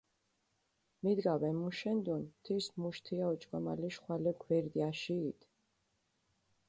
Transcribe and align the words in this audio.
მიდგა 1.07 1.33
ვემუშენდუნ, 1.41 2.23
თის 2.45 2.65
მუშ 2.79 2.97
თია 3.05 3.25
ოჭკომალიშ 3.33 3.95
ხვალე 4.03 4.31
გვერდი 4.43 4.79
აშიიდჷ. 4.89 5.43